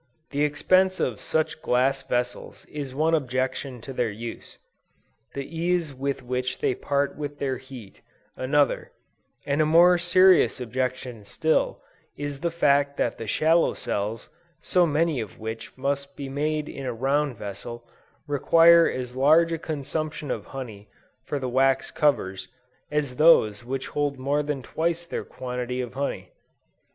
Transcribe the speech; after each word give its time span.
The 0.31 0.43
expense 0.43 0.99
of 0.99 1.21
such 1.21 1.61
glass 1.61 2.01
vessels 2.01 2.65
is 2.65 2.95
one 2.95 3.13
objection 3.13 3.81
to 3.81 3.93
their 3.93 4.09
use; 4.09 4.57
the 5.35 5.43
ease 5.55 5.93
with 5.93 6.23
which 6.23 6.57
they 6.57 6.73
part 6.73 7.15
with 7.15 7.37
their 7.37 7.57
heat, 7.57 8.01
another, 8.35 8.93
and 9.45 9.61
a 9.61 9.65
more 9.67 9.99
serious 9.99 10.59
objection 10.59 11.23
still, 11.23 11.83
is 12.17 12.39
the 12.39 12.49
fact 12.49 12.97
that 12.97 13.19
the 13.19 13.27
shallow 13.27 13.75
cells, 13.75 14.27
so 14.59 14.87
many 14.87 15.19
of 15.19 15.37
which 15.37 15.77
must 15.77 16.15
be 16.15 16.29
made 16.29 16.67
in 16.67 16.87
a 16.87 16.93
round 16.95 17.37
vessel, 17.37 17.87
require 18.25 18.89
as 18.89 19.15
large 19.15 19.51
a 19.51 19.59
consumption 19.59 20.31
of 20.31 20.45
honey 20.45 20.89
for 21.25 21.37
their 21.37 21.47
wax 21.47 21.91
covers, 21.91 22.47
as 22.89 23.17
those 23.17 23.63
which 23.63 23.85
hold 23.89 24.17
more 24.17 24.41
than 24.41 24.63
twice 24.63 25.05
their 25.05 25.23
quantity 25.23 25.79
of 25.79 25.93
honey. 25.93 26.31